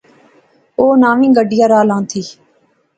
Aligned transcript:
اوہ 0.77 0.95
نویں 1.01 1.31
گڈیا 1.37 1.65
راں 1.71 1.85
لیتھِی 1.89 2.21